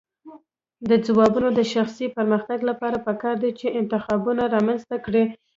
د 0.89 0.91
ځوانانو 1.05 1.49
د 1.59 1.61
شخصي 1.73 2.05
پرمختګ 2.17 2.59
لپاره 2.69 2.97
پکار 3.07 3.35
ده 3.43 3.49
چې 3.59 3.67
انتخابونه 3.79 4.43
رامنځته 4.55 4.95
کړي. 5.05 5.23